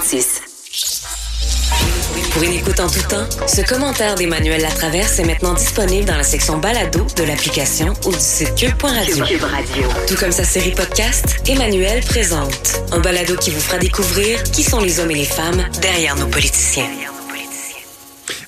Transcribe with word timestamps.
56. 0.00 0.42
Pour 2.32 2.42
une 2.42 2.52
écoute 2.52 2.78
en 2.78 2.88
tout 2.88 3.02
temps, 3.08 3.26
ce 3.48 3.62
commentaire 3.62 4.14
d'Emmanuel 4.14 4.60
Latraverse 4.60 5.18
est 5.18 5.24
maintenant 5.24 5.54
disponible 5.54 6.04
dans 6.04 6.16
la 6.16 6.22
section 6.22 6.58
balado 6.58 7.04
de 7.16 7.24
l'application 7.24 7.92
ou 8.06 8.12
du 8.12 8.18
site 8.18 8.54
cube.radio. 8.54 9.24
Radio. 9.24 9.88
Tout 10.06 10.14
comme 10.16 10.30
sa 10.30 10.44
série 10.44 10.70
podcast, 10.70 11.42
Emmanuel 11.48 12.00
présente 12.04 12.80
un 12.92 13.00
balado 13.00 13.34
qui 13.36 13.50
vous 13.50 13.60
fera 13.60 13.78
découvrir 13.78 14.42
qui 14.44 14.62
sont 14.62 14.80
les 14.80 15.00
hommes 15.00 15.10
et 15.10 15.16
les 15.16 15.24
femmes 15.24 15.64
derrière 15.80 16.14
nos 16.16 16.26
politiciens. 16.26 16.86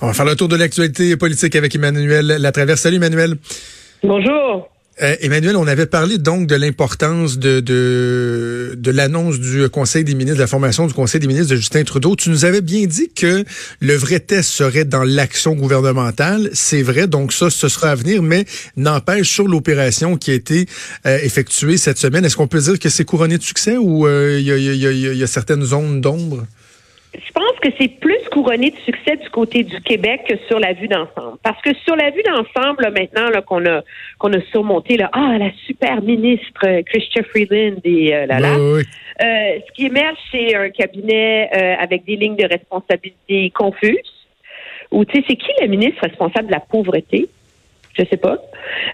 On 0.02 0.06
va 0.06 0.14
faire 0.14 0.26
le 0.26 0.36
tour 0.36 0.48
de 0.48 0.56
l'actualité 0.56 1.16
politique 1.16 1.56
avec 1.56 1.74
Emmanuel 1.74 2.26
Latraverse. 2.26 2.82
Salut 2.82 2.96
Emmanuel. 2.96 3.36
Bonjour. 4.04 4.68
Euh, 5.02 5.16
Emmanuel, 5.20 5.56
on 5.56 5.66
avait 5.66 5.86
parlé 5.86 6.18
donc 6.18 6.46
de 6.46 6.54
l'importance 6.54 7.38
de, 7.38 7.60
de, 7.60 8.90
l'annonce 8.90 9.38
du 9.38 9.66
Conseil 9.70 10.04
des 10.04 10.14
ministres, 10.14 10.36
de 10.36 10.42
la 10.42 10.46
formation 10.46 10.86
du 10.86 10.92
Conseil 10.92 11.20
des 11.20 11.26
ministres 11.26 11.50
de 11.50 11.56
Justin 11.56 11.84
Trudeau. 11.84 12.16
Tu 12.16 12.28
nous 12.28 12.44
avais 12.44 12.60
bien 12.60 12.86
dit 12.86 13.10
que 13.14 13.44
le 13.80 13.94
vrai 13.94 14.20
test 14.20 14.50
serait 14.50 14.84
dans 14.84 15.02
l'action 15.02 15.54
gouvernementale. 15.54 16.50
C'est 16.52 16.82
vrai, 16.82 17.06
donc 17.06 17.32
ça, 17.32 17.48
ce 17.48 17.68
sera 17.68 17.92
à 17.92 17.94
venir, 17.94 18.22
mais 18.22 18.44
n'empêche 18.76 19.30
sur 19.30 19.48
l'opération 19.48 20.16
qui 20.16 20.32
a 20.32 20.34
été 20.34 20.66
euh, 21.06 21.18
effectuée 21.22 21.78
cette 21.78 21.98
semaine. 21.98 22.24
Est-ce 22.24 22.36
qu'on 22.36 22.48
peut 22.48 22.60
dire 22.60 22.78
que 22.78 22.90
c'est 22.90 23.04
couronné 23.04 23.38
de 23.38 23.42
succès 23.42 23.78
ou 23.78 24.06
euh, 24.06 24.38
il 24.38 24.46
y, 24.46 24.52
a, 24.52 24.56
y, 24.56 24.86
a, 24.86 24.92
y, 24.92 25.22
a, 25.22 25.26
certaines 25.26 25.64
zones 25.64 26.02
d'ombre? 26.02 26.46
Je 27.14 27.32
pense 27.32 27.58
que 27.60 27.68
c'est 27.78 27.88
plus 27.88 28.20
couronné 28.30 28.70
de 28.70 28.76
succès 28.84 29.16
du 29.16 29.28
côté 29.30 29.64
du 29.64 29.80
Québec 29.80 30.22
que 30.28 30.36
sur 30.46 30.60
la 30.60 30.72
vue 30.72 30.86
d'ensemble. 30.86 31.38
Parce 31.42 31.60
que 31.62 31.74
sur 31.84 31.96
la 31.96 32.10
vue 32.10 32.22
d'ensemble, 32.22 32.92
maintenant 32.92 33.30
là, 33.30 33.42
qu'on 33.42 33.64
a 33.66 33.82
qu'on 34.18 34.32
a 34.32 34.40
surmonté 34.52 34.96
là, 34.96 35.10
ah 35.12 35.36
la 35.38 35.50
super 35.66 36.02
ministre 36.02 36.64
euh, 36.64 36.82
Christian 36.82 37.22
Freeland 37.30 37.80
et 37.84 38.14
euh, 38.14 38.26
là 38.26 38.38
là. 38.38 38.54
Oui, 38.56 38.76
oui. 38.76 38.82
Euh, 39.22 39.58
ce 39.66 39.72
qui 39.72 39.86
émerge, 39.86 40.16
c'est 40.30 40.54
un 40.54 40.70
cabinet 40.70 41.50
euh, 41.54 41.82
avec 41.82 42.04
des 42.04 42.16
lignes 42.16 42.36
de 42.36 42.46
responsabilité 42.46 43.50
confuses. 43.50 43.98
Ou 44.90 45.04
tu 45.04 45.18
sais, 45.18 45.24
c'est 45.28 45.36
qui 45.36 45.50
le 45.60 45.66
ministre 45.66 46.00
responsable 46.02 46.46
de 46.46 46.52
la 46.52 46.60
pauvreté? 46.60 47.28
Je 48.00 48.08
sais 48.08 48.16
pas. 48.16 48.38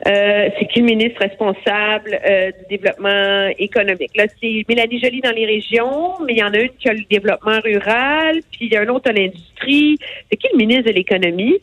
Euh, 0.07 0.49
c'est 0.59 0.67
qui 0.67 0.81
le 0.81 0.87
ministre 0.87 1.21
responsable 1.21 2.19
euh, 2.29 2.51
du 2.51 2.77
développement 2.77 3.49
économique? 3.59 4.11
Là, 4.17 4.25
c'est 4.41 4.65
Mélanie 4.69 5.01
Joly 5.01 5.21
dans 5.21 5.33
les 5.35 5.47
régions, 5.47 6.15
mais 6.25 6.35
il 6.35 6.39
y 6.39 6.43
en 6.43 6.53
a 6.53 6.59
une 6.59 6.71
qui 6.71 6.89
a 6.89 6.93
le 6.93 7.05
développement 7.09 7.61
rural, 7.63 8.41
puis 8.51 8.67
il 8.67 8.73
y 8.73 8.77
a 8.77 8.83
un 8.83 8.89
autre 8.89 9.11
à 9.11 9.13
l'industrie. 9.13 9.99
C'est 10.31 10.37
qui 10.37 10.49
le 10.53 10.59
ministre 10.59 10.91
de 10.91 10.93
l'économie? 10.93 11.59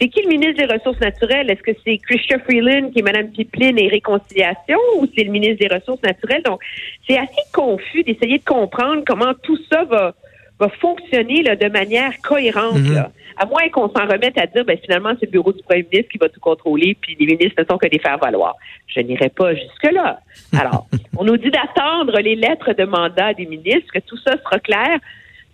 C'est 0.00 0.08
qui 0.08 0.22
le 0.22 0.28
ministre 0.28 0.66
des 0.66 0.72
Ressources 0.72 1.00
naturelles? 1.00 1.50
Est-ce 1.50 1.62
que 1.62 1.72
c'est 1.84 1.96
Christian 1.98 2.38
Freeland 2.40 2.90
qui 2.90 2.98
est 2.98 3.02
Mme 3.02 3.30
Pipeline 3.30 3.78
et 3.78 3.88
Réconciliation 3.88 4.78
ou 4.98 5.06
c'est 5.16 5.24
le 5.24 5.30
ministre 5.30 5.66
des 5.66 5.74
Ressources 5.74 6.02
naturelles? 6.02 6.42
Donc, 6.42 6.60
c'est 7.08 7.16
assez 7.16 7.42
confus 7.54 8.02
d'essayer 8.02 8.38
de 8.38 8.44
comprendre 8.44 9.02
comment 9.06 9.32
tout 9.42 9.58
ça 9.70 9.84
va, 9.84 10.14
va 10.58 10.68
fonctionner 10.80 11.42
là, 11.42 11.56
de 11.56 11.68
manière 11.68 12.12
cohérente. 12.22 12.78
Mhm. 12.78 12.94
là. 12.94 13.10
À 13.36 13.44
moins 13.44 13.68
qu'on 13.68 13.88
s'en 13.88 14.06
remette 14.06 14.38
à 14.38 14.46
dire, 14.46 14.64
ben, 14.64 14.78
finalement, 14.82 15.12
c'est 15.20 15.26
le 15.26 15.32
bureau 15.32 15.52
du 15.52 15.62
premier 15.62 15.86
ministre 15.90 16.10
qui 16.10 16.18
va 16.18 16.28
tout 16.28 16.40
contrôler, 16.40 16.96
puis 16.98 17.16
les 17.20 17.26
ministres 17.26 17.60
ne 17.60 17.66
sont 17.66 17.76
que 17.76 17.86
des 17.86 17.98
faire-valoir. 17.98 18.54
Je 18.86 19.00
n'irai 19.00 19.28
pas 19.28 19.54
jusque-là. 19.54 20.20
Alors, 20.58 20.86
on 21.16 21.24
nous 21.24 21.36
dit 21.36 21.50
d'attendre 21.50 22.18
les 22.20 22.34
lettres 22.34 22.72
de 22.72 22.84
mandat 22.84 23.34
des 23.34 23.46
ministres, 23.46 23.92
que 23.92 24.00
tout 24.00 24.16
ça 24.18 24.36
sera 24.42 24.58
clair. 24.58 24.98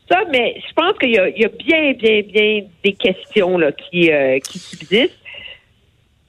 Ça, 0.09 0.21
mais 0.31 0.61
je 0.69 0.73
pense 0.75 0.97
qu'il 0.99 1.11
y, 1.11 1.15
y 1.15 1.45
a 1.45 1.49
bien, 1.49 1.93
bien, 1.93 2.23
bien 2.23 2.63
des 2.85 2.93
questions 2.93 3.59
là, 3.59 3.73
qui, 3.73 4.13
euh, 4.13 4.39
qui 4.39 4.59
subsistent. 4.59 5.22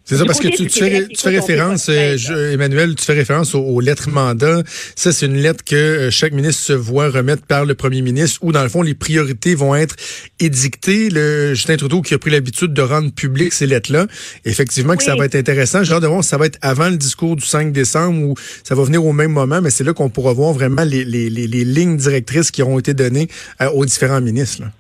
C'est 0.06 0.18
ça, 0.18 0.26
parce 0.26 0.42
que 0.42 0.50
tu, 0.50 0.68
tu 0.68 0.80
fais, 0.80 1.08
tu 1.08 1.16
fais 1.18 1.30
référence, 1.30 1.88
euh, 1.88 2.18
je- 2.18 2.52
Emmanuel, 2.54 2.94
tu 2.96 3.06
fais 3.06 3.14
référence 3.14 3.56
aux, 3.56 3.62
aux 3.62 3.80
lettres 3.80 4.10
mandat. 4.10 4.62
Ça, 4.98 5.14
c'est 5.14 5.26
une 5.28 5.38
lettre 5.38 5.64
que 5.64 5.76
euh, 5.76 6.12
chaque 6.12 6.34
ministre 6.34 6.62
se 6.62 6.74
voit 6.74 7.10
remettre 7.10 7.46
par 7.46 7.64
le 7.64 7.74
premier 7.74 8.02
ministre, 8.02 8.40
où 8.44 8.52
dans 8.52 8.64
le 8.64 8.68
fond, 8.70 8.82
les 8.82 8.96
priorités 8.96 9.56
vont 9.56 9.74
être 9.76 9.96
édictées. 10.42 11.10
Le 11.10 11.54
Justin 11.54 11.78
Trudeau 11.78 12.02
qui 12.02 12.14
a 12.14 12.18
pris 12.20 12.32
l'habitude 12.32 12.74
de 12.74 12.82
rendre 12.82 13.14
public 13.14 13.54
ces 13.54 13.66
lettres-là. 13.66 14.08
Effectivement 14.44 14.96
que 14.98 15.04
ça 15.04 15.16
va 15.16 15.24
être 15.26 15.36
intéressant. 15.36 15.84
J'ai 15.86 15.94
hâte 15.94 16.02
de 16.02 16.08
voir 16.08 16.22
si 16.24 16.30
ça 16.30 16.38
va 16.38 16.48
être 16.48 16.60
avant 16.62 16.90
le 16.90 16.98
discours 16.98 17.38
du 17.38 17.46
5 17.46 17.72
décembre 17.72 18.28
ou 18.28 18.36
ça 18.66 18.76
va 18.76 18.84
venir 18.84 19.06
au 19.06 19.14
même 19.14 19.32
moment, 19.32 19.62
mais 19.62 19.70
c'est 19.70 19.86
là 19.86 19.94
qu'on 19.94 20.10
pourra 20.10 20.34
voir 20.34 20.52
vraiment 20.52 20.84
les, 20.84 21.06
les, 21.06 21.30
les, 21.30 21.48
les 21.48 21.64
lignes 21.64 21.96
directrices 21.96 22.52
qui 22.52 22.62
auront 22.62 22.78
été 22.78 22.94
données 22.94 23.30
euh, 23.62 23.70
aux 23.70 23.86
différents 23.86 24.20
ministres. 24.22 24.64
là. 24.64 24.72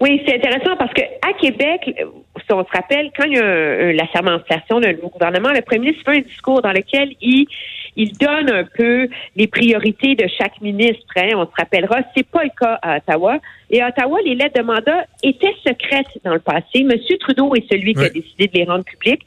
Oui, 0.00 0.20
c'est 0.26 0.34
intéressant 0.34 0.76
parce 0.78 0.92
que 0.92 1.00
à 1.00 1.32
Québec, 1.40 1.80
si 2.46 2.52
on 2.52 2.64
se 2.64 2.70
rappelle, 2.70 3.10
quand 3.16 3.24
il 3.24 3.34
y 3.34 3.38
a 3.38 3.44
un- 3.44 3.88
un- 3.88 3.92
la 3.92 4.06
sermentation 4.12 4.80
d'un 4.80 4.92
nouveau 4.92 5.08
gouvernement, 5.08 5.50
le 5.52 5.62
premier 5.62 5.80
ministre 5.90 6.04
fait 6.10 6.18
un 6.18 6.20
discours 6.22 6.62
dans 6.62 6.72
lequel 6.72 7.12
il 7.20 7.46
il 7.98 8.12
donne 8.18 8.50
un 8.50 8.64
peu 8.64 9.08
les 9.36 9.46
priorités 9.46 10.14
de 10.16 10.26
chaque 10.38 10.60
ministre. 10.60 11.06
Hein. 11.16 11.30
On 11.34 11.46
se 11.46 11.50
rappellera, 11.56 12.00
c'est 12.14 12.26
pas 12.28 12.44
le 12.44 12.50
cas 12.50 12.78
à 12.82 12.98
Ottawa. 12.98 13.38
Et 13.70 13.80
à 13.80 13.88
Ottawa, 13.88 14.18
les 14.22 14.34
lettres 14.34 14.60
de 14.60 14.66
mandat 14.66 15.06
étaient 15.22 15.54
secrètes 15.66 16.06
dans 16.22 16.34
le 16.34 16.40
passé. 16.40 16.84
Monsieur 16.84 17.16
Trudeau 17.16 17.54
est 17.54 17.66
celui 17.72 17.94
qui 17.94 18.04
a 18.04 18.10
décidé 18.10 18.48
de 18.48 18.52
les 18.58 18.64
rendre 18.64 18.84
publiques. 18.84 19.22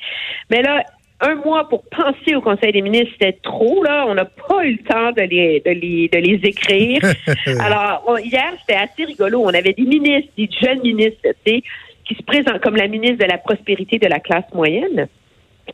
Mais 0.52 0.62
là, 0.62 0.84
un 1.22 1.34
mois 1.36 1.68
pour 1.68 1.84
penser 1.90 2.36
au 2.36 2.42
Conseil 2.42 2.72
des 2.72 2.84
ministres, 2.84 3.10
c'était 3.14 3.40
trop. 3.42 3.84
Là, 3.84 4.06
on 4.08 4.14
n'a 4.14 4.26
pas 4.26 4.64
eu 4.64 4.74
le 4.74 4.84
temps 4.88 5.12
de 5.14 5.22
les 5.24 5.62
de 5.66 5.72
les 5.72 6.08
de 6.08 6.18
les 6.20 6.40
écrire. 6.48 7.02
Alors 7.60 8.04
on- 8.08 8.18
hier, 8.18 8.54
c'était 8.62 8.80
assez 8.80 9.04
rigolo. 9.04 9.42
On 9.44 9.50
avait 9.50 9.74
des 9.74 9.82
ministres, 9.84 10.30
des 10.38 10.48
jeunes 10.62 10.82
ministres, 10.82 11.22
tu 11.44 11.54
sais, 11.56 11.64
qui 12.10 12.16
se 12.16 12.24
présentent 12.24 12.60
comme 12.62 12.76
la 12.76 12.88
ministre 12.88 13.24
de 13.24 13.30
la 13.32 13.38
prospérité 13.38 14.00
de 14.00 14.08
la 14.08 14.20
classe 14.20 14.52
moyenne 14.54 15.08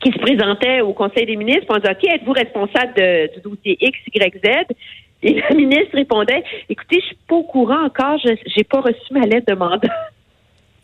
qui 0.03 0.11
se 0.11 0.17
présentaient 0.19 0.81
au 0.81 0.91
Conseil 0.91 1.25
des 1.25 1.37
ministres 1.37 1.65
pour 1.67 1.79
dire 1.79 1.91
OK, 1.91 2.03
êtes-vous 2.03 2.33
responsable 2.33 2.93
de- 2.97 3.33
du 3.35 3.41
dossier 3.41 3.77
X, 3.79 3.97
Y, 4.13 4.35
Z? 4.43 4.75
Et 5.23 5.39
la 5.39 5.55
ministre 5.55 5.93
répondait 5.95 6.43
Écoutez, 6.69 6.97
je 6.99 7.05
suis 7.07 7.17
pas 7.27 7.35
au 7.35 7.43
courant 7.43 7.85
encore, 7.85 8.19
je 8.23 8.31
j'ai 8.53 8.65
pas 8.65 8.81
reçu 8.81 9.11
ma 9.11 9.21
lettre 9.21 9.45
de 9.47 9.57
mandat. 9.57 9.87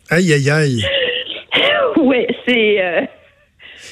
Aïe, 0.08 0.32
aïe, 0.32 0.48
aïe. 0.50 0.82
oui, 2.00 2.26
c'est 2.48 2.82
euh, 2.82 3.00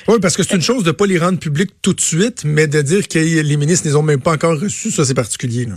Oui, 0.09 0.17
parce 0.23 0.37
que 0.37 0.43
c'est 0.43 0.57
une 0.57 0.63
chose 0.63 0.85
de 0.85 0.91
pas 0.93 1.07
les 1.07 1.19
rendre 1.19 1.39
publics 1.39 1.73
tout 1.83 1.93
de 1.93 2.01
suite, 2.01 2.45
mais 2.47 2.67
de 2.67 2.81
dire 2.81 3.07
que 3.07 3.19
les 3.19 3.57
ministres 3.59 3.87
ne 3.87 3.93
les 3.93 3.97
ont 3.97 4.03
même 4.03 4.23
pas 4.23 4.33
encore 4.33 4.59
reçus, 4.59 4.91
ça 4.91 5.05
c'est 5.05 5.15
particulier. 5.15 5.67
Là. 5.67 5.75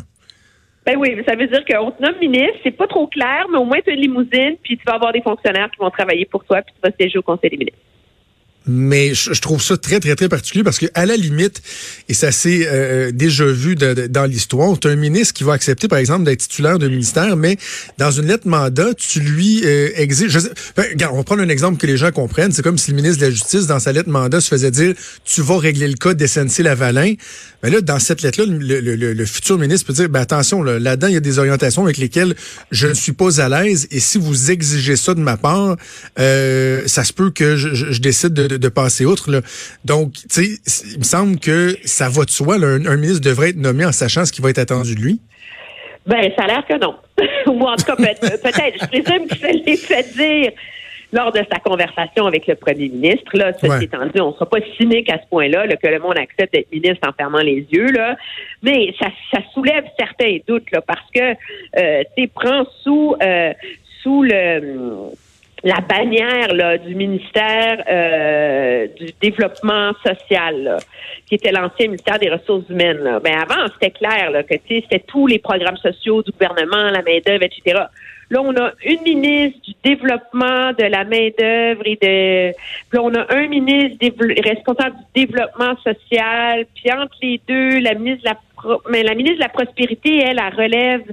Ben 0.85 0.97
oui, 0.97 1.13
mais 1.16 1.23
ça 1.23 1.35
veut 1.35 1.47
dire 1.47 1.63
qu'on 1.66 1.91
te 1.91 2.01
nomme 2.01 2.19
ministre, 2.19 2.57
c'est 2.63 2.71
pas 2.71 2.88
trop 2.88 3.07
clair, 3.07 3.45
mais 3.49 3.57
au 3.57 3.66
moins 3.66 3.79
tu 3.81 3.89
as 3.89 3.94
une 3.94 4.01
limousine, 4.01 4.57
puis 4.61 4.77
tu 4.77 4.83
vas 4.85 4.95
avoir 4.95 5.13
des 5.13 5.21
fonctionnaires 5.21 5.69
qui 5.71 5.77
vont 5.77 5.89
travailler 5.89 6.25
pour 6.25 6.44
toi, 6.44 6.61
puis 6.61 6.73
tu 6.75 6.81
vas 6.89 6.94
siéger 6.99 7.19
au 7.19 7.21
Conseil 7.21 7.49
des 7.49 7.57
ministres. 7.57 7.82
Mais 8.66 9.13
je, 9.13 9.40
trouve 9.41 9.62
ça 9.62 9.75
très, 9.75 10.00
très, 10.00 10.16
très 10.16 10.29
particulier 10.29 10.63
parce 10.63 10.78
que 10.79 10.85
à 10.94 11.06
la 11.06 11.18
limite, 11.18 11.62
et 12.07 12.13
ça 12.13 12.31
s'est 12.31 12.66
euh, 12.72 13.12
déjà 13.12 13.46
vu 13.46 13.75
de- 13.75 13.94
de- 13.94 14.07
dans 14.07 14.25
l'histoire, 14.25 14.79
tu 14.79 14.88
as 14.88 14.91
un 14.91 14.96
ministre 14.96 15.34
qui 15.34 15.44
va 15.44 15.53
accepter, 15.53 15.88
par 15.90 16.00
exemple, 16.00 16.24
d'être 16.24 16.40
titulaire 16.41 16.79
d'un 16.79 16.88
ministère, 16.88 17.35
mais 17.35 17.57
dans 17.97 18.12
une 18.12 18.28
lettre 18.28 18.47
mandat, 18.47 18.94
tu 18.94 19.19
lui 19.19 19.62
euh, 19.66 19.90
exiges... 19.96 20.38
ben, 20.78 20.85
on 21.12 21.18
va 21.18 21.24
prendre 21.24 21.41
un 21.41 21.50
exemple 21.50 21.78
que 21.78 21.88
les 21.88 21.97
gens 21.97 22.12
comprennent. 22.12 22.51
C'est 22.53 22.62
comme 22.62 22.78
si 22.78 22.91
le 22.91 22.96
ministre 22.96 23.19
de 23.19 23.25
la 23.25 23.31
Justice, 23.31 23.68
dans 23.68 23.79
sa 23.79 23.91
lettre 23.91 24.09
mandat, 24.09 24.40
se 24.40 24.47
faisait 24.47 24.72
dire 24.72 24.94
«Tu 25.25 25.41
vas 25.41 25.57
régler 25.57 25.88
le 25.90 25.95
cas 25.95 26.13
d'SNC-Lavalin». 26.13 27.16
Mais 27.63 27.69
là, 27.69 27.81
dans 27.81 28.00
cette 28.00 28.22
lettre-là, 28.22 28.45
le, 28.47 28.80
le- 28.81 28.95
le- 28.95 29.13
le 29.13 29.25
futur 29.25 29.57
ministre 29.57 29.88
peut 29.88 29.94
dire 29.94 30.09
ben, 30.09 30.19
attention, 30.22 30.63
là, 30.63 30.80
là-dedans, 30.80 31.07
il 31.07 31.13
y 31.13 31.18
a 31.18 31.22
des 31.22 31.40
orientations 31.40 31.84
avec 31.84 31.97
lesquelles 31.97 32.35
je 32.72 32.88
ne 32.88 32.94
suis 32.94 33.13
pas 33.13 33.40
à 33.41 33.47
l'aise 33.50 33.88
et 33.91 34.00
si 34.01 34.18
vous 34.18 34.51
exigez 34.51 34.95
ça 34.97 35.13
de 35.13 35.22
ma 35.22 35.38
part, 35.38 35.78
euh, 36.19 36.81
ça 36.88 37.03
se 37.03 37.13
peut 37.13 37.30
que 37.31 37.56
je- 37.56 37.74
je 37.74 38.00
décide 38.01 38.34
de, 38.34 38.52
de- 38.53 38.57
de 38.57 38.69
passer 38.69 39.05
outre. 39.05 39.31
Là. 39.31 39.41
Donc, 39.85 40.13
tu 40.13 40.25
sais, 40.29 40.83
il 40.93 40.99
me 40.99 41.03
semble 41.03 41.39
que 41.39 41.75
ça 41.85 42.09
va 42.09 42.25
de 42.25 42.29
soi. 42.29 42.57
là. 42.57 42.67
un, 42.67 42.85
un 42.85 42.97
ministre 42.97 43.21
devrait 43.21 43.49
être 43.49 43.57
nommé 43.57 43.85
en 43.85 43.91
sachant 43.91 44.25
ce 44.25 44.31
qui 44.31 44.41
va 44.41 44.49
être 44.49 44.59
attendu 44.59 44.95
de 44.95 45.01
lui. 45.01 45.19
Ben, 46.05 46.29
ça 46.37 46.43
a 46.43 46.47
l'air 46.47 46.65
que 46.67 46.77
non. 46.79 46.95
Ou 47.47 47.61
en 47.65 47.75
tout 47.75 47.85
cas, 47.85 47.95
peut- 47.95 48.37
peut-être. 48.41 48.77
Je 48.81 48.87
présume 48.87 49.27
que 49.27 49.37
ça 49.37 49.47
l'est 49.51 49.77
fait 49.77 50.13
dire 50.15 50.51
lors 51.13 51.31
de 51.31 51.41
sa 51.51 51.59
conversation 51.59 52.25
avec 52.25 52.47
le 52.47 52.55
premier 52.55 52.89
ministre. 52.89 53.37
Là, 53.37 53.53
ceci 53.53 53.67
Ouais. 53.71 53.83
étant 53.83 54.03
dit, 54.07 54.19
on 54.19 54.29
ne 54.29 54.33
sera 54.33 54.49
pas 54.49 54.57
cynique 54.77 55.09
à 55.11 55.19
ce 55.23 55.27
point-là, 55.29 55.67
là, 55.67 55.75
que 55.77 55.87
le 55.87 55.99
monde 55.99 56.17
accepte 56.17 56.53
d'être 56.53 56.71
ministre 56.71 57.07
en 57.07 57.13
fermant 57.13 57.37
les 57.43 57.65
yeux. 57.71 57.91
Là. 57.91 58.17
Mais 58.63 58.93
ça, 58.99 59.07
ça 59.31 59.39
soulève 59.53 59.83
certains 59.97 60.39
doutes, 60.47 60.69
là, 60.71 60.81
parce 60.81 61.07
que 61.13 61.21
euh, 61.21 62.03
tu 62.17 62.23
sais, 62.23 62.29
prend 62.33 62.65
sous, 62.83 63.15
euh, 63.21 63.53
sous 64.01 64.23
le 64.23 65.11
la 65.63 65.80
bannière 65.80 66.54
là, 66.54 66.77
du 66.77 66.94
ministère 66.94 67.83
euh, 67.89 68.88
du 69.00 69.07
développement 69.21 69.92
social, 70.06 70.62
là, 70.62 70.77
qui 71.25 71.36
était 71.36 71.51
l'ancien 71.51 71.88
ministère 71.88 72.19
des 72.19 72.30
ressources 72.30 72.68
humaines. 72.69 73.00
Là. 73.00 73.19
Ben 73.19 73.33
avant, 73.33 73.65
c'était 73.74 73.92
clair 73.92 74.31
là, 74.31 74.44
que 74.44 74.56
c'était 74.68 75.00
tous 75.00 75.27
les 75.27 75.39
programmes 75.39 75.77
sociaux 75.77 76.21
du 76.21 76.31
gouvernement, 76.31 76.92
la 76.92 77.01
main-d'œuvre, 77.01 77.44
etc. 77.44 77.83
Là, 78.30 78.42
on 78.42 78.56
a 78.56 78.71
une 78.83 79.01
ministre 79.04 79.60
du 79.62 79.74
développement 79.83 80.74
de 80.74 80.83
la 80.83 81.04
main-d'œuvre 81.06 81.81
et 81.86 81.98
de. 82.01 82.51
Puis 82.89 82.98
là, 82.98 83.01
on 83.01 83.13
a 83.13 83.33
un 83.33 83.48
ministre 83.48 84.06
responsable 84.44 84.95
du 84.98 85.25
développement 85.25 85.75
social. 85.77 86.66
Puis 86.75 86.92
entre 86.92 87.16
les 87.21 87.39
deux, 87.48 87.80
la 87.80 87.94
ministre 87.94 88.24
de 88.24 88.30
la 88.30 88.38
mais 88.89 89.04
la 89.04 89.13
ministre 89.13 89.38
de 89.38 89.44
la 89.44 89.50
prospérité, 89.50 90.19
elle, 90.19 90.39
elle 90.39 90.56
relève 90.56 91.04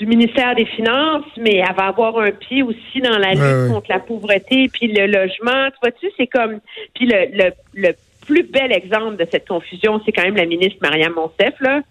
du 0.00 0.06
ministère 0.06 0.54
des 0.54 0.64
Finances, 0.64 1.26
mais 1.36 1.56
elle 1.56 1.76
va 1.76 1.88
avoir 1.88 2.18
un 2.18 2.30
pied 2.30 2.62
aussi 2.62 3.00
dans 3.02 3.18
la 3.18 3.32
lutte 3.32 3.40
Ouais, 3.40 3.62
ouais. 3.64 3.68
contre 3.68 3.90
la 3.90 4.00
pauvreté, 4.00 4.68
puis 4.72 4.88
le 4.88 5.06
logement. 5.06 5.68
Tu 5.70 5.76
vois-tu, 5.82 6.06
c'est 6.16 6.26
comme... 6.26 6.60
Puis 6.94 7.06
le, 7.06 7.26
le, 7.32 7.50
le 7.74 7.92
plus 8.26 8.44
bel 8.44 8.72
exemple 8.72 9.16
de 9.16 9.26
cette 9.30 9.46
confusion, 9.46 10.00
c'est 10.04 10.12
quand 10.12 10.22
même 10.22 10.36
la 10.36 10.46
ministre 10.46 10.78
Marianne 10.80 11.12
Monsef, 11.12 11.54
là, 11.60 11.82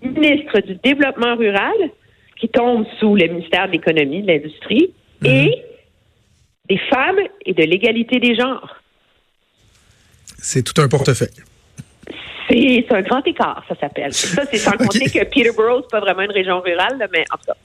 ministre 0.00 0.60
du 0.60 0.76
Développement 0.76 1.34
rural, 1.34 1.74
qui 2.38 2.48
tombent 2.48 2.86
sous 3.00 3.16
le 3.16 3.26
ministère 3.26 3.66
de 3.66 3.72
l'Économie, 3.72 4.22
de 4.22 4.28
l'Industrie, 4.28 4.92
mhm. 5.22 5.30
et 5.30 5.62
des 6.68 6.78
femmes 6.88 7.18
et 7.44 7.52
de 7.52 7.62
l'égalité 7.64 8.20
des 8.20 8.36
genres. 8.36 8.76
C'est 10.38 10.62
tout 10.62 10.80
un 10.80 10.86
portefeuille. 10.86 11.28
C'est 12.56 12.94
un 12.94 13.02
grand 13.02 13.26
écart, 13.26 13.62
ça 13.68 13.74
s'appelle. 13.78 14.12
Ça, 14.12 14.44
c'est 14.50 14.56
sans 14.56 14.72
compter 14.72 15.04
que 15.10 15.24
Peterborough, 15.24 15.82
c'est 15.82 15.90
pas 15.90 16.00
vraiment 16.00 16.22
une 16.22 16.32
région 16.32 16.60
rurale, 16.60 17.06
mais 17.12 17.24
en 17.32 17.36
tout 17.36 17.46
cas. 17.46 17.56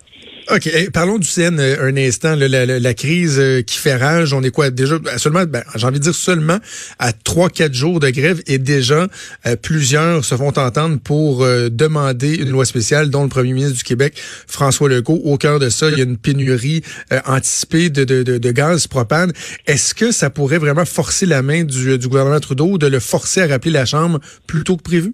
OK. 0.54 0.70
parlons 0.92 1.18
du 1.18 1.28
CN 1.28 1.58
euh, 1.60 1.88
un 1.88 1.96
instant. 1.96 2.36
la, 2.36 2.94
crise 2.94 3.40
euh, 3.40 3.62
qui 3.62 3.78
fait 3.78 3.96
rage, 3.96 4.34
on 4.34 4.44
est 4.44 4.52
quoi 4.52 4.70
déjà 4.70 4.98
seulement, 5.16 5.46
ben, 5.46 5.64
j'ai 5.76 5.88
envie 5.88 6.00
de 6.00 6.04
dire 6.04 6.14
seulement 6.14 6.58
à 7.00 7.14
trois, 7.14 7.50
quatre 7.50 7.74
jours 7.74 8.02
de 8.02 8.10
grève 8.10 8.42
et 8.48 8.58
déjà 8.58 9.08
euh, 9.46 9.56
plusieurs 9.56 10.26
se 10.26 10.36
font 10.36 10.50
entendre 10.50 11.00
pour 11.00 11.46
demander 11.46 12.36
une 12.36 12.50
loi 12.50 12.66
spéciale, 12.66 13.10
dont 13.10 13.24
le 13.24 13.30
premier 13.30 13.54
ministre 13.54 13.78
du 13.78 13.84
Québec, 13.84 14.14
François 14.48 14.90
Legault. 14.90 15.22
Au 15.24 15.38
cœur 15.38 15.60
de 15.60 15.70
ça, 15.70 15.90
il 15.90 15.98
y 15.98 16.02
a 16.02 16.04
une 16.04 16.18
pénurie 16.18 16.82
anticipée 17.26 17.90
de, 17.90 18.04
de, 18.04 18.24
de, 18.24 18.52
gaz 18.52 18.88
propane. 18.88 19.32
Est-ce 19.68 19.96
que 19.96 20.12
ça 20.12 20.30
pourrait 20.30 20.58
vraiment 20.58 20.86
forcer 20.86 21.26
la 21.26 21.42
main 21.42 21.64
du, 21.64 21.98
du 21.98 22.08
gouvernement 22.08 22.40
Trudeau 22.40 22.78
de 22.78 22.88
le 22.88 23.00
forcer 23.00 23.42
à 23.42 23.48
rappeler 23.48 23.72
la 23.72 23.86
Chambre 23.86 24.20
plus 24.48 24.64
tôt 24.64 24.76
que 24.76 24.84
prévu? 24.84 25.14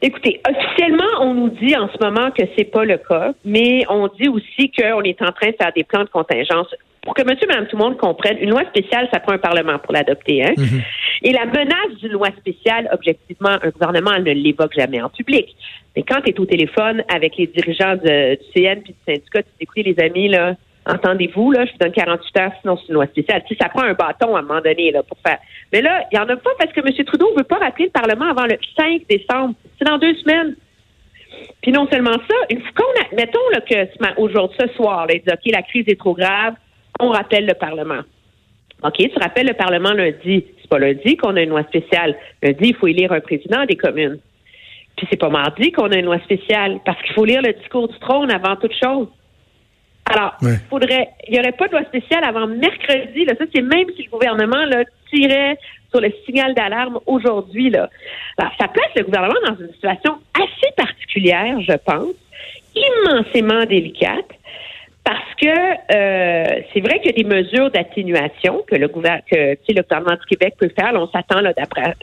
Écoutez, 0.00 0.40
officiellement, 0.48 1.07
on 1.20 1.34
nous 1.34 1.48
dit 1.50 1.76
en 1.76 1.88
ce 1.88 2.02
moment 2.02 2.30
que 2.30 2.42
c'est 2.56 2.70
pas 2.70 2.84
le 2.84 2.98
cas, 2.98 3.32
mais 3.44 3.84
on 3.88 4.08
dit 4.08 4.28
aussi 4.28 4.70
qu'on 4.70 5.02
est 5.02 5.20
en 5.22 5.32
train 5.32 5.50
de 5.50 5.56
faire 5.60 5.72
des 5.74 5.84
plans 5.84 6.04
de 6.04 6.08
contingence. 6.08 6.74
Pour 7.02 7.14
que 7.14 7.22
monsieur, 7.22 7.46
madame, 7.46 7.66
tout 7.66 7.76
le 7.76 7.84
monde 7.84 7.96
comprenne, 7.96 8.36
une 8.38 8.50
loi 8.50 8.64
spéciale, 8.66 9.08
ça 9.12 9.20
prend 9.20 9.32
un 9.32 9.38
parlement 9.38 9.78
pour 9.78 9.92
l'adopter. 9.92 10.44
Hein? 10.44 10.52
Mhm. 10.56 10.82
Et 11.22 11.32
la 11.32 11.46
menace 11.46 11.96
d'une 12.00 12.12
loi 12.12 12.28
spéciale, 12.38 12.88
objectivement, 12.92 13.56
un 13.62 13.70
gouvernement 13.70 14.18
ne 14.18 14.32
l'évoque 14.32 14.74
jamais 14.76 15.00
en 15.00 15.08
public. 15.08 15.56
Mais 15.96 16.02
quand 16.02 16.20
tu 16.20 16.30
es 16.30 16.40
au 16.40 16.44
téléphone 16.44 17.02
avec 17.08 17.36
les 17.36 17.46
dirigeants 17.46 17.96
du 17.96 18.38
CN 18.54 18.82
puis 18.82 18.94
du 18.94 18.98
syndicat, 19.06 19.42
tu 19.42 19.66
dis, 19.74 19.82
les 19.82 20.04
amis, 20.04 20.28
là, 20.28 20.54
Entendez-vous, 20.88 21.52
là, 21.52 21.66
je 21.66 21.72
vous 21.72 21.78
donne 21.78 21.92
48 21.92 22.36
heures, 22.40 22.52
sinon 22.62 22.78
c'est 22.78 22.88
une 22.88 22.94
loi 22.94 23.06
spéciale. 23.08 23.42
Si 23.46 23.54
ça 23.60 23.68
prend 23.68 23.82
un 23.82 23.92
bâton 23.92 24.34
à 24.34 24.38
un 24.38 24.42
moment 24.42 24.60
donné 24.62 24.90
là, 24.90 25.02
pour 25.02 25.18
faire. 25.24 25.38
Mais 25.70 25.82
là, 25.82 26.04
il 26.10 26.18
n'y 26.18 26.24
en 26.24 26.26
a 26.28 26.36
pas 26.36 26.50
parce 26.58 26.72
que 26.72 26.80
M. 26.80 27.04
Trudeau 27.04 27.30
ne 27.32 27.38
veut 27.38 27.44
pas 27.44 27.58
rappeler 27.58 27.86
le 27.86 27.90
Parlement 27.90 28.30
avant 28.30 28.46
le 28.46 28.56
5 28.74 29.02
décembre. 29.06 29.54
C'est 29.78 29.84
dans 29.84 29.98
deux 29.98 30.14
semaines. 30.14 30.56
Puis 31.62 31.72
non 31.72 31.88
seulement 31.90 32.12
ça, 32.12 32.34
une 32.50 32.60
fois 32.60 32.70
qu'on 32.76 33.02
a, 33.02 33.16
mettons 33.16 33.48
là, 33.52 33.60
que 33.60 34.20
aujourd'hui, 34.20 34.58
ce 34.60 34.68
soir, 34.74 35.06
là, 35.06 35.14
il 35.14 35.22
dit 35.22 35.30
OK, 35.32 35.52
la 35.52 35.62
crise 35.62 35.84
est 35.88 35.98
trop 35.98 36.14
grave, 36.14 36.54
on 37.00 37.10
rappelle 37.10 37.46
le 37.46 37.54
Parlement. 37.54 38.02
OK, 38.82 38.96
tu 38.96 39.18
rappelles 39.20 39.46
le 39.46 39.54
Parlement 39.54 39.92
lundi. 39.92 40.44
C'est 40.60 40.68
pas 40.68 40.78
lundi 40.78 41.16
qu'on 41.16 41.36
a 41.36 41.42
une 41.42 41.50
loi 41.50 41.64
spéciale. 41.64 42.16
Lundi, 42.42 42.68
il 42.68 42.74
faut 42.76 42.86
élire 42.86 43.12
un 43.12 43.20
président 43.20 43.64
des 43.64 43.76
communes. 43.76 44.18
Puis 44.96 45.06
c'est 45.10 45.16
pas 45.18 45.28
mardi 45.28 45.72
qu'on 45.72 45.90
a 45.90 45.96
une 45.96 46.06
loi 46.06 46.18
spéciale, 46.20 46.80
parce 46.84 47.00
qu'il 47.02 47.14
faut 47.14 47.24
lire 47.24 47.42
le 47.42 47.52
discours 47.52 47.88
du 47.88 47.98
trône 47.98 48.30
avant 48.30 48.56
toute 48.56 48.74
chose. 48.74 49.08
Alors, 50.10 50.34
il 50.42 50.58
faudrait, 50.70 51.08
il 51.28 51.34
n'y 51.34 51.40
aurait 51.40 51.52
pas 51.52 51.68
de 51.68 51.72
loi 51.72 51.84
spéciale 51.84 52.24
avant 52.24 52.46
mercredi. 52.46 53.24
Là. 53.24 53.34
Ça, 53.38 53.44
c'est 53.54 53.60
même 53.60 53.86
si 53.94 54.04
le 54.04 54.10
gouvernement 54.10 54.64
là, 54.64 54.84
tirait 55.12 55.58
sur 55.90 56.00
le 56.00 56.12
signal 56.24 56.54
d'alarme 56.54 56.98
aujourd'hui. 57.06 57.70
Là. 57.70 57.90
Alors, 58.38 58.52
ça 58.58 58.68
place 58.68 58.90
le 58.96 59.04
gouvernement 59.04 59.34
dans 59.46 59.56
une 59.56 59.72
situation 59.74 60.18
assez 60.34 60.47
particulière, 61.08 61.60
je 61.60 61.76
pense, 61.84 62.14
immensément 62.74 63.64
délicate, 63.64 64.28
parce 65.04 65.34
que 65.40 65.46
euh, 65.48 66.60
c'est 66.72 66.80
vrai 66.80 67.00
qu'il 67.00 67.06
y 67.06 67.20
a 67.20 67.22
des 67.22 67.24
mesures 67.24 67.70
d'atténuation 67.70 68.62
que 68.66 68.76
le 68.76 68.88
gouvernement, 68.88 69.22
que 69.30 69.56
le 69.68 69.82
gouvernement 69.82 70.16
du 70.16 70.26
Québec 70.26 70.54
peut 70.58 70.70
faire. 70.78 70.92
on 70.94 71.08
s'attend 71.08 71.40
là 71.40 71.52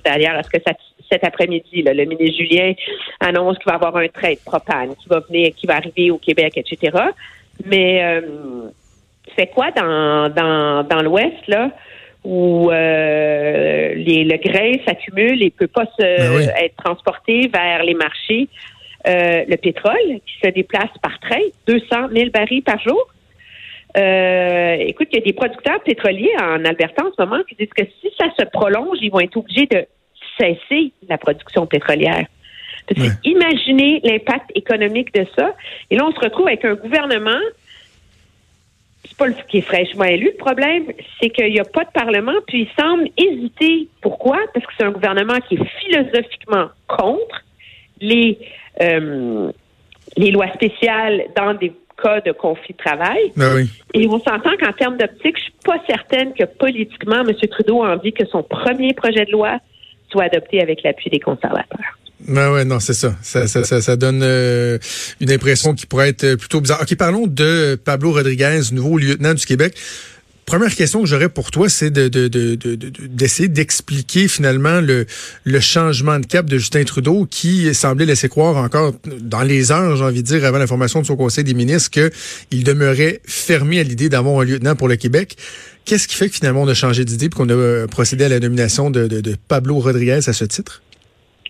d'ailleurs 0.04 0.36
à 0.36 0.44
ce 0.44 0.50
que 0.50 0.57
ça, 0.66 0.74
cet 1.12 1.24
après-midi, 1.24 1.84
le 1.84 2.06
ministre 2.06 2.38
Julien 2.38 2.74
annonce 3.19 3.57
qu'il 3.60 3.68
va 3.68 3.75
avoir 3.75 3.98
un 3.98 4.07
trait 4.07 4.36
de 4.36 4.44
propane 4.44 4.96
qui 4.96 5.07
va 5.07 5.19
venir, 5.19 5.52
qui 5.56 5.68
va 5.68 5.75
arriver 5.75 6.10
au 6.10 6.18
Québec, 6.18 6.54
etc. 6.56 6.98
Mais 7.63 8.04
euh, 8.04 8.22
c'est 9.38 9.48
quoi 9.48 9.69
dans, 9.69 10.34
dans, 10.34 10.84
dans 10.84 11.04
l'Ouest, 11.04 11.48
là, 11.48 11.69
où 12.24 12.72
euh, 12.72 13.94
les, 13.94 14.24
le 14.24 14.38
grain 14.38 14.74
s'accumule 14.88 15.44
et 15.44 15.46
ne 15.46 15.50
peut 15.52 15.68
pas 15.68 15.86
se, 15.98 16.02
ben 16.02 16.52
être 16.60 16.75
transporté 16.84 17.48
vers 17.54 17.84
les 17.84 17.94
marchés? 17.94 18.50
Euh, 19.07 19.44
le 19.48 19.56
pétrole 19.57 20.19
qui 20.25 20.40
se 20.44 20.50
déplace 20.50 20.90
par 21.00 21.19
train, 21.19 21.42
200 21.68 22.10
000 22.12 22.30
barils 22.31 22.63
par 22.63 22.80
jour. 22.80 23.07
Euh, 23.98 24.75
écoute, 24.80 25.10
il 25.12 25.19
y 25.19 25.22
a 25.22 25.25
des 25.25 25.34
producteurs 25.34 25.80
pétroliers 25.84 26.34
en 26.42 26.66
Alberta 26.66 27.06
en 27.06 27.12
ce 27.16 27.22
moment 27.22 27.44
qui 27.48 27.56
disent 27.56 27.74
que 27.75 27.84
si 28.02 28.10
ça 28.18 28.25
se 28.38 28.44
prolonge, 28.46 28.98
ils 29.02 29.12
vont 29.12 29.19
être 29.19 29.38
obligés 29.38 29.68
de 29.68 29.86
cesser 30.40 30.92
la 31.07 31.19
production 31.19 31.68
pétrolière. 31.68 32.25
Imaginez 33.24 34.02
l'impact 34.04 34.52
économique 34.56 35.13
de 35.13 35.25
ça. 35.38 35.56
Et 35.92 35.98
là, 35.98 36.06
on 36.06 36.12
se 36.12 36.19
retrouve 36.19 36.48
avec 36.48 36.66
un 36.66 36.75
gouvernement. 36.75 37.40
C'est 39.04 39.18
pas 39.18 39.28
le 39.28 39.36
qui 39.48 39.60
est 39.60 39.62
fraîchement 39.62 40.06
élu. 40.06 40.31
Le 40.31 40.38
problème, 40.38 40.86
c'est 41.22 41.30
qu'il 41.30 41.52
n'y 41.52 41.60
a 41.60 41.63
pas 41.63 41.84
de 41.84 41.92
parlement, 41.92 42.34
puis 42.48 42.63
il 42.68 42.84
semble 42.84 43.07
hésiter. 43.18 43.88
Pourquoi? 44.02 44.40
Parce 44.54 44.66
que 44.66 44.72
c'est 44.78 44.84
un 44.84 44.92
gouvernement 44.92 45.40
qui 45.48 45.56
est 45.56 45.66
philosophiquement 45.80 46.69
contre 46.88 47.44
les, 48.02 48.38
euh, 48.81 49.51
les 50.18 50.31
lois 50.31 50.51
spéciales 50.54 51.24
dans 51.36 51.54
des 51.54 51.74
cas 52.01 52.22
de 52.22 52.31
conflit 52.31 52.74
de 52.74 52.83
travail. 52.83 53.31
Ben 53.36 53.68
Et 53.94 54.07
on 54.07 54.19
s'entend 54.19 54.56
qu'en 54.60 54.74
termes 54.74 54.98
d'optique, 54.98 55.38
je 55.38 55.44
suis 55.44 55.54
pas 55.63 55.77
certaine 55.88 56.33
que 56.33 56.44
politiquement, 56.44 57.22
M. 57.22 57.33
Trudeau 57.50 57.83
a 57.83 57.95
envie 57.95 58.12
que 58.12 58.25
son 58.25 58.44
premier 58.44 58.94
projet 58.94 59.25
de 59.25 59.31
loi 59.31 59.60
soit 60.10 60.24
adopté 60.25 60.62
avec 60.62 60.83
l'appui 60.83 61.10
des 61.10 61.19
conservateurs. 61.19 61.98
Ben 62.27 62.51
ouais, 62.51 62.66
non, 62.66 62.80
c'est 62.80 62.94
ça. 62.94 63.13
Ça, 63.22 63.48
ça, 63.48 63.63
ça, 63.63 63.95
donne 63.95 64.22
euh, 64.24 64.78
une 65.19 65.31
impression 65.31 65.74
qui 65.74 65.86
pourrait 65.86 66.10
être 66.10 66.36
plutôt 66.36 66.62
bizarre. 66.62 66.81
OK, 66.81 66.95
parlons 66.98 67.28
de 67.28 67.75
Pablo 67.75 68.13
Rodriguez, 68.13 68.62
nouveau 68.71 68.98
lieutenant 68.98 69.33
du 69.33 69.45
Québec. 69.45 69.75
Première 70.45 70.75
question 70.75 71.01
que 71.01 71.07
j'aurais 71.07 71.30
pour 71.30 71.50
toi, 71.50 71.69
c'est 71.69 71.89
de, 71.89 72.07
d'essayer 73.07 73.50
d'expliquer 73.50 74.27
finalement 74.27 74.80
le, 74.80 75.07
le 75.44 75.59
changement 75.59 76.19
de 76.19 76.25
cap 76.27 76.45
de 76.45 76.59
Justin 76.59 76.83
Trudeau 76.83 77.25
qui 77.30 77.74
semblait 77.74 78.06
laisser 78.06 78.30
croire 78.30 78.57
encore 78.57 78.94
dans 79.21 79.42
les 79.42 79.71
heures, 79.71 79.95
j'ai 79.95 80.03
envie 80.03 80.21
de 80.21 80.27
dire, 80.27 80.45
avant 80.45 80.59
la 80.59 80.68
formation 80.68 81.01
de 81.01 81.06
son 81.07 81.15
Conseil 81.15 81.44
des 81.44 81.56
ministres, 81.56 81.89
qu'il 81.89 82.63
demeurait 82.63 83.21
fermé 83.25 83.80
à 83.80 83.83
l'idée 83.83 84.07
d'avoir 84.07 84.39
un 84.42 84.45
lieutenant 84.45 84.75
pour 84.75 84.88
le 84.88 84.97
Québec. 84.97 85.36
Qu'est-ce 85.83 86.07
qui 86.07 86.15
fait 86.15 86.30
que 86.30 86.36
finalement 86.36 86.62
on 86.62 86.68
a 86.68 86.74
changé 86.75 87.06
d'idée 87.06 87.25
et 87.25 87.30
qu'on 87.30 87.50
a 87.50 87.88
procédé 87.88 88.25
à 88.25 88.30
la 88.30 88.39
nomination 88.39 88.92
de, 88.92 89.07
de 89.07 89.36
Pablo 89.47 89.80
Rodriguez 89.80 90.19
à 90.27 90.33
ce 90.33 90.45
titre? 90.45 90.83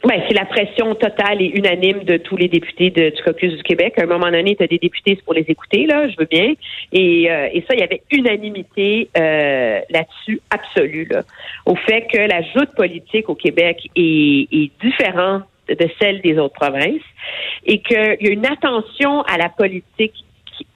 Ben, 0.06 0.22
c'est 0.28 0.36
la 0.36 0.46
pression 0.46 0.94
totale 0.94 1.42
et 1.42 1.48
unanime 1.48 2.04
de 2.04 2.18
tous 2.18 2.38
les 2.38 2.48
députés 2.48 2.92
du 2.92 3.24
caucus 3.24 3.56
du 3.56 3.64
Québec. 3.64 3.96
À 3.98 4.04
un 4.04 4.06
moment 4.06 4.30
donné, 4.30 4.56
tu 4.56 4.64
as 4.64 4.68
des 4.68 4.78
députés, 4.78 5.18
pour 5.26 5.34
les 5.34 5.46
écouter, 5.48 5.88
là, 5.88 6.08
je 6.08 6.16
veux 6.20 6.28
bien. 6.30 6.54
Et, 6.94 7.32
euh, 7.32 7.50
et 7.52 7.62
ça, 7.68 7.74
il 7.74 7.80
y 7.80 7.84
avait 7.84 8.04
unanimité 8.12 9.10
euh, 9.18 9.80
là-dessus, 9.90 10.42
absolue, 10.52 11.08
là, 11.10 11.24
au 11.66 11.76
fait 11.76 12.04
que 12.04 12.20
la 12.20 12.44
joute 12.44 12.76
politique 12.76 13.30
au 13.30 13.36
Québec 13.36 13.90
est, 13.96 14.48
est 14.52 14.72
différente 14.80 15.44
de 15.68 15.90
celle 16.00 16.22
des 16.22 16.38
autres 16.38 16.54
provinces 16.54 17.02
et 17.66 17.80
qu'il 17.80 18.18
y 18.22 18.28
a 18.28 18.32
une 18.32 18.46
attention 18.46 19.24
à 19.24 19.38
la 19.40 19.50
politique 19.50 20.14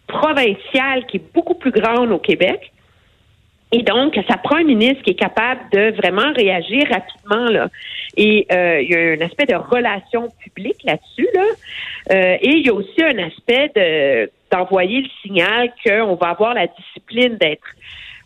provinciale 0.07 1.05
qui 1.05 1.17
est 1.17 1.33
beaucoup 1.35 1.53
plus 1.53 1.71
grande 1.71 2.11
au 2.11 2.17
Québec 2.17 2.71
et 3.71 3.83
donc, 3.83 4.19
ça 4.27 4.37
prend 4.37 4.57
un 4.57 4.63
ministre 4.63 5.03
qui 5.03 5.11
est 5.11 5.19
capable 5.19 5.61
de 5.71 5.95
vraiment 5.95 6.33
réagir 6.35 6.87
rapidement. 6.89 7.51
Là. 7.51 7.69
Et 8.17 8.47
euh, 8.51 8.81
il 8.81 8.89
y 8.89 8.95
a 8.95 8.99
un 9.11 9.21
aspect 9.21 9.45
de 9.45 9.55
relation 9.55 10.29
publique 10.43 10.83
là-dessus. 10.83 11.27
Là. 11.35 11.45
Euh, 12.11 12.37
et 12.41 12.49
il 12.49 12.65
y 12.65 12.69
a 12.69 12.73
aussi 12.73 13.01
un 13.03 13.17
aspect 13.19 13.71
de 13.75 14.31
d'envoyer 14.51 15.01
le 15.01 15.09
signal 15.21 15.71
qu'on 15.85 16.15
va 16.15 16.29
avoir 16.29 16.55
la 16.55 16.65
discipline 16.65 17.37
d'être 17.37 17.67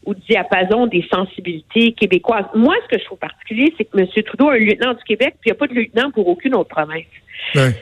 au 0.05 0.13
diapason 0.13 0.87
des 0.87 1.05
sensibilités 1.13 1.91
québécoises. 1.91 2.45
Moi, 2.55 2.75
ce 2.83 2.95
que 2.95 2.99
je 2.99 3.05
trouve 3.05 3.17
particulier, 3.17 3.73
c'est 3.77 3.83
que 3.83 3.97
M. 3.97 4.07
Trudeau 4.23 4.51
est 4.51 4.55
un 4.55 4.59
lieutenant 4.59 4.93
du 4.93 5.03
Québec, 5.03 5.35
puis 5.41 5.49
il 5.49 5.51
n'y 5.51 5.57
a 5.57 5.59
pas 5.59 5.67
de 5.67 5.73
lieutenant 5.73 6.11
pour 6.11 6.29
aucune 6.29 6.55
autre 6.55 6.69
province. 6.69 7.03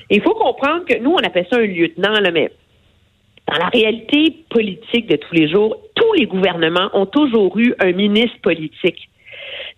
Il 0.10 0.22
faut 0.24 0.34
comprendre 0.34 0.86
que 0.86 0.98
nous, 0.98 1.12
on 1.12 1.18
appelle 1.18 1.46
ça 1.51 1.58
un 1.58 1.65
lieutenant, 1.68 2.20
là, 2.20 2.32
mais 2.32 2.51
dans 3.51 3.58
la 3.58 3.67
réalité 3.67 4.46
politique 4.50 5.08
de 5.08 5.17
tous 5.17 5.34
les 5.34 5.50
jours, 5.50 5.75
tous 5.96 6.13
les 6.13 6.25
gouvernements 6.25 6.89
ont 6.93 7.05
toujours 7.05 7.58
eu 7.60 7.74
un 7.79 7.91
ministre 7.91 8.39
politique. 8.41 9.10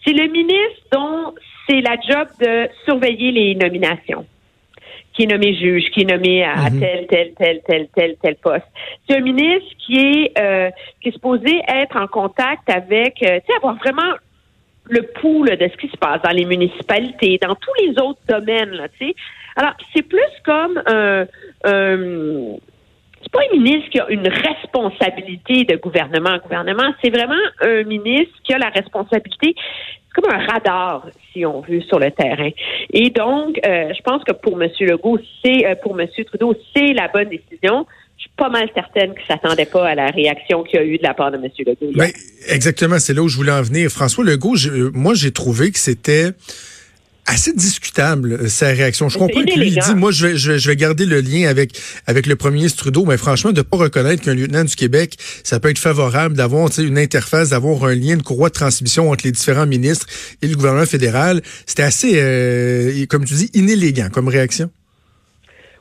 C'est 0.06 0.14
le 0.14 0.28
ministre 0.28 0.84
dont 0.92 1.34
c'est 1.68 1.82
la 1.82 1.96
job 2.08 2.28
de 2.40 2.70
surveiller 2.86 3.32
les 3.32 3.56
nominations 3.56 4.26
qui 5.14 5.24
est 5.24 5.28
nommé 5.28 5.56
juge, 5.56 5.86
qui 5.92 6.02
est 6.02 6.12
nommé 6.12 6.44
à 6.44 6.70
mhm. 6.70 6.80
tel, 6.80 7.08
tel, 7.08 7.34
tel, 7.38 7.62
tel, 7.66 7.88
tel, 7.96 8.16
tel 8.22 8.36
poste. 8.36 8.66
C'est 9.08 9.18
un 9.18 9.22
ministre 9.22 9.70
qui 9.86 9.98
est 9.98 10.40
euh, 10.40 10.70
qui 11.02 11.10
est 11.10 11.12
supposé 11.12 11.62
être 11.68 11.96
en 11.98 12.08
contact 12.08 12.68
avec, 12.70 13.22
euh, 13.22 13.40
tu 13.40 13.46
sais, 13.46 13.58
avoir 13.58 13.76
vraiment 13.76 14.14
le 14.90 15.04
pouls 15.22 15.46
de 15.46 15.70
ce 15.72 15.78
qui 15.78 15.88
se 15.88 15.98
passe 15.98 16.22
dans 16.24 16.32
les 16.32 16.46
municipalités, 16.46 17.40
dans 17.42 17.56
tous 17.56 17.74
les 17.86 17.92
autres 18.02 18.20
domaines, 18.28 18.88
tu 19.00 19.08
sais. 19.08 19.16
Alors, 19.56 19.74
c'est 19.94 20.02
plus 20.02 20.20
comme 20.44 20.82
un, 20.88 21.26
un 21.64 22.58
pas 23.34 23.40
un 23.52 23.58
ministre 23.58 23.90
qui 23.90 24.00
a 24.00 24.10
une 24.10 24.28
responsabilité 24.28 25.66
de 25.66 25.76
gouvernement 25.76 26.38
gouvernement, 26.38 26.94
c'est 27.04 27.10
vraiment 27.10 27.34
un 27.62 27.84
ministre 27.84 28.34
qui 28.44 28.54
a 28.54 28.58
la 28.58 28.70
responsabilité 28.70 29.56
c'est 30.16 30.22
comme 30.22 30.32
un 30.32 30.46
radar, 30.46 31.08
si 31.32 31.46
on 31.46 31.62
veut, 31.62 31.82
sur 31.82 32.00
le 32.00 32.12
terrain. 32.12 32.52
Et 32.92 33.10
donc, 33.10 33.60
euh, 33.66 33.92
je 33.96 34.02
pense 34.04 34.24
que 34.24 34.32
pour 34.32 34.62
M. 34.62 34.70
Legault, 34.80 35.18
c'est 35.44 35.66
euh, 35.66 35.76
pour 35.82 36.00
M. 36.00 36.08
Trudeau, 36.28 36.56
c'est 36.76 36.94
la 36.94 37.08
bonne 37.08 37.30
décision 37.30 37.86
je 38.16 38.30
suis 38.30 38.36
pas 38.38 38.50
mal 38.50 38.70
certaine 38.74 39.14
qu'il 39.16 39.26
s'attendait 39.28 39.66
pas 39.66 39.90
à 39.90 39.96
la 39.96 40.08
réaction 40.08 40.64
qu'il 40.64 40.80
y 40.80 40.84
a 40.84 40.86
eu 40.86 40.98
de 40.98 41.04
la 41.04 41.14
part 41.14 41.32
de 41.32 41.38
M. 41.38 41.50
Legault. 41.60 41.92
Ben, 41.96 42.10
exactement, 42.48 42.98
c'est 43.00 43.14
là 43.14 43.22
où 43.22 43.28
je 43.28 43.36
voulais 43.36 43.52
en 43.52 43.62
venir. 43.62 43.90
François 43.90 44.24
Legault, 44.24 44.56
moi, 44.94 45.14
j'ai 45.14 45.32
trouvé 45.32 45.72
que 45.72 45.80
c'était 45.80 46.30
assez 47.26 47.54
discutable 47.54 48.34
euh, 48.34 48.48
sa 48.48 48.68
réaction. 48.68 49.10
Je 49.10 49.18
comprends 49.18 49.42
que 49.42 49.60
lui 49.60 49.72
dit, 49.72 49.96
moi, 49.96 50.12
je 50.12 50.28
vais, 50.28 50.38
je 50.38 50.70
vais, 50.70 50.76
garder 50.76 51.06
le 51.06 51.22
lien 51.22 51.48
avec 51.50 51.72
avec 52.08 52.26
le 52.26 52.36
premier 52.36 52.58
ministre 52.58 52.84
Trudeau, 52.84 53.06
mais 53.06 53.18
franchement, 53.18 53.52
de 53.52 53.62
pas 53.62 53.78
reconnaître 53.78 54.24
qu'un 54.24 54.34
lieutenant 54.34 54.64
du 54.64 54.76
Québec, 54.76 55.16
ça 55.44 55.60
peut 55.60 55.70
être 55.70 55.80
favorable 55.80 56.36
d'avoir 56.36 56.70
une 56.78 56.98
interface, 56.98 57.50
d'avoir 57.52 57.86
un 57.86 57.96
lien, 57.96 58.16
une 58.16 58.24
courroie 58.24 58.50
de 58.50 58.54
transmission 58.54 59.12
entre 59.12 59.26
les 59.26 59.32
différents 59.32 59.66
ministres 59.66 60.08
et 60.42 60.48
le 60.48 60.56
gouvernement 60.56 60.86
fédéral, 60.86 61.42
c'était 61.66 61.84
assez, 61.84 62.14
euh, 62.16 63.06
comme 63.10 63.26
tu 63.26 63.34
dis, 63.36 63.50
inélégant 63.54 64.10
comme 64.12 64.28
réaction. 64.28 64.70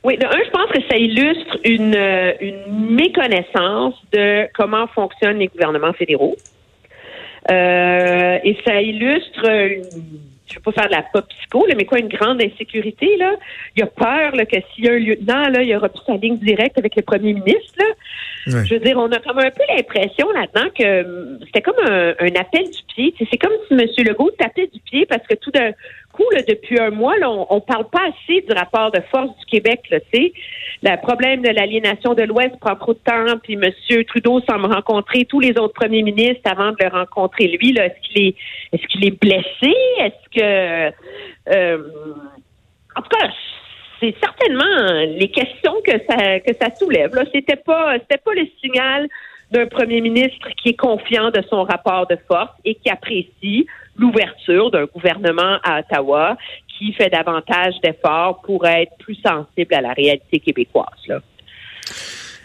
Oui, 0.04 0.18
de 0.18 0.26
un, 0.26 0.44
je 0.44 0.50
pense 0.50 0.70
que 0.72 0.80
ça 0.90 0.96
illustre 0.96 1.58
une, 1.64 1.94
euh, 1.94 2.32
une 2.40 2.94
méconnaissance 2.96 3.94
de 4.12 4.48
comment 4.54 4.88
fonctionnent 4.88 5.38
les 5.38 5.46
gouvernements 5.46 5.92
fédéraux. 5.92 6.36
Euh, 7.50 8.38
et 8.44 8.56
ça 8.64 8.80
illustre 8.80 9.44
une 9.44 10.31
je 10.52 10.58
veux 10.58 10.62
pas 10.62 10.72
faire 10.72 10.88
de 10.88 10.94
la 10.94 11.02
pop 11.02 11.26
psycho, 11.28 11.66
mais 11.76 11.84
quoi, 11.84 11.98
une 11.98 12.08
grande 12.08 12.42
insécurité, 12.42 13.16
là. 13.16 13.34
Il 13.76 13.80
y 13.80 13.82
a 13.82 13.86
peur 13.86 14.36
là, 14.36 14.44
que 14.44 14.56
s'il 14.74 14.84
y 14.84 14.88
a 14.88 14.92
un 14.92 14.98
lieutenant, 14.98 15.48
là, 15.48 15.62
il 15.62 15.74
aura 15.74 15.88
plus 15.88 16.02
sa 16.06 16.16
ligne 16.16 16.36
directe 16.38 16.78
avec 16.78 16.94
le 16.96 17.02
premier 17.02 17.32
ministre. 17.32 17.74
Là. 17.78 17.84
Je 18.46 18.74
veux 18.74 18.80
dire, 18.80 18.98
on 18.98 19.10
a 19.12 19.18
comme 19.18 19.38
un 19.38 19.50
peu 19.50 19.62
l'impression 19.74 20.30
là-dedans 20.32 20.68
que 20.76 21.04
hum, 21.04 21.38
c'était 21.46 21.62
comme 21.62 21.78
un, 21.86 22.34
appel 22.40 22.64
du 22.64 22.82
pied. 22.94 23.14
C'est 23.18 23.38
comme 23.38 23.52
si 23.68 23.74
M. 23.74 24.06
Legault 24.06 24.30
tapait 24.38 24.66
du 24.66 24.80
pied 24.80 25.06
parce 25.06 25.26
que 25.26 25.34
tout 25.34 25.50
d'un 25.50 25.72
coup, 26.12 26.28
là, 26.32 26.42
depuis 26.46 26.78
un 26.78 26.90
mois, 26.90 27.16
là, 27.18 27.30
on, 27.30 27.46
on 27.48 27.60
parle 27.60 27.88
pas 27.88 28.02
assez 28.08 28.42
du 28.42 28.52
rapport 28.52 28.90
de 28.90 29.00
force 29.10 29.30
du 29.38 29.46
Québec. 29.46 29.80
Là, 29.90 29.98
le 30.82 31.00
problème 31.00 31.42
de 31.42 31.48
l'aliénation 31.48 32.14
de 32.14 32.22
l'Ouest 32.22 32.58
prend 32.60 32.74
trop 32.74 32.92
de 32.92 32.98
temps, 32.98 33.38
puis 33.42 33.54
M. 33.54 34.04
Trudeau 34.04 34.40
semble 34.40 34.66
rencontrer 34.66 35.24
tous 35.24 35.38
les 35.38 35.50
autres 35.50 35.74
premiers 35.74 36.02
ministres 36.02 36.42
avant 36.44 36.70
de 36.70 36.76
le 36.80 36.88
rencontrer 36.88 37.48
lui. 37.48 37.76
Est-ce 37.78 38.00
qu'il 38.08 38.26
est, 38.26 38.34
est-ce 38.72 38.86
qu'il 38.88 39.04
est 39.06 39.20
blessé? 39.20 39.74
Est-ce 39.98 40.40
que 40.40 40.92
euh, 41.54 41.78
en 42.96 43.02
tout 43.02 43.08
cas, 43.08 43.28
c'est 44.00 44.14
certainement 44.20 45.06
les 45.18 45.30
questions 45.30 45.74
que 45.86 45.92
ça 46.08 46.40
que 46.40 46.52
ça 46.60 46.74
soulève. 46.74 47.14
Là, 47.14 47.24
c'était 47.32 47.56
pas 47.56 47.94
c'était 48.00 48.20
pas 48.22 48.34
le 48.34 48.46
signal 48.60 49.08
d'un 49.52 49.66
premier 49.66 50.00
ministre 50.00 50.48
qui 50.56 50.70
est 50.70 50.76
confiant 50.76 51.30
de 51.30 51.42
son 51.48 51.62
rapport 51.62 52.06
de 52.06 52.16
force 52.26 52.52
et 52.64 52.74
qui 52.74 52.90
apprécie 52.90 53.66
l'ouverture 53.96 54.70
d'un 54.70 54.86
gouvernement 54.86 55.58
à 55.62 55.80
Ottawa 55.80 56.36
qui 56.78 56.92
fait 56.92 57.10
davantage 57.10 57.74
d'efforts 57.82 58.42
pour 58.42 58.66
être 58.66 58.92
plus 58.98 59.16
sensible 59.16 59.74
à 59.74 59.80
la 59.80 59.92
réalité 59.92 60.40
québécoise. 60.40 60.86
Là. 61.06 61.20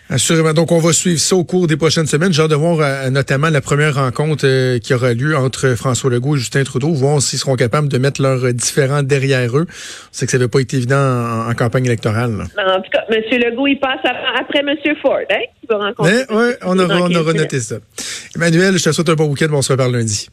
Assurément. 0.09 0.53
Donc, 0.53 0.71
on 0.71 0.79
va 0.79 0.93
suivre 0.93 1.19
ça 1.19 1.35
au 1.35 1.43
cours 1.43 1.67
des 1.67 1.75
prochaines 1.75 2.05
semaines. 2.05 2.31
J'ai 2.31 2.41
hâte 2.41 2.49
de 2.49 2.55
voir 2.55 2.79
euh, 2.79 3.09
notamment 3.09 3.49
la 3.49 3.59
première 3.59 3.95
rencontre 3.95 4.47
euh, 4.47 4.79
qui 4.79 4.93
aura 4.93 5.13
lieu 5.13 5.35
entre 5.35 5.75
François 5.75 6.09
Legault 6.09 6.37
et 6.37 6.39
Justin 6.39 6.63
Trudeau, 6.63 6.93
voir 6.93 7.21
s'ils 7.21 7.39
seront 7.39 7.57
capables 7.57 7.89
de 7.89 7.97
mettre 7.97 8.21
leurs 8.21 8.53
différents 8.53 9.03
derrière 9.03 9.57
eux. 9.57 9.65
C'est 10.13 10.25
que 10.25 10.31
ça 10.31 10.37
n'avait 10.37 10.49
pas 10.49 10.61
été 10.61 10.77
évident 10.77 10.95
en, 11.49 11.53
campagne 11.55 11.85
électorale. 11.85 12.45
En 12.57 12.81
tout 12.81 12.89
cas, 12.89 13.03
M. 13.09 13.21
Legault, 13.31 13.67
il 13.67 13.79
passe 13.79 13.99
après 14.39 14.59
M. 14.59 14.77
Ford, 15.01 15.19
hein, 15.29 15.43
qui 15.59 15.67
va 15.67 15.77
rencontrer. 15.77 16.23
Oui, 16.29 16.53
on 16.63 16.79
aura, 16.79 17.01
on 17.01 17.13
aura 17.13 17.33
noté 17.33 17.59
ça. 17.59 17.75
Emmanuel, 18.33 18.77
je 18.77 18.83
te 18.85 18.91
souhaite 18.93 19.09
un 19.09 19.15
bon 19.15 19.25
week-end. 19.25 19.47
On 19.51 19.61
se 19.61 19.73
reparle 19.73 19.91
lundi. 19.91 20.29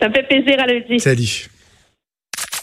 Ça 0.00 0.08
me 0.08 0.14
fait 0.14 0.24
plaisir 0.24 0.56
à 0.58 0.66
lundi. 0.66 0.98
Salut. 0.98 1.48